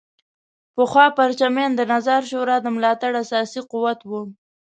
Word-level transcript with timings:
پخوا 0.75 1.05
پرچمیان 1.17 1.71
د 1.75 1.81
نظار 1.93 2.21
شورا 2.31 2.57
د 2.61 2.67
ملاتړ 2.75 3.11
اساسي 3.23 3.61
قوت 3.71 3.99
وو. 4.09 4.21